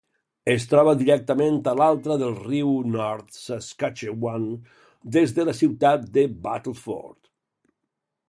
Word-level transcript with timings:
Es 0.51 0.63
troba 0.69 0.93
directament 0.99 1.59
a 1.71 1.73
l'altra 1.81 2.15
del 2.21 2.31
riu 2.45 2.71
North 2.95 3.37
Saskatchewan 3.41 4.49
des 5.17 5.37
de 5.41 5.45
la 5.49 5.55
ciutat 5.61 6.07
de 6.17 6.27
Battleford. 6.47 7.33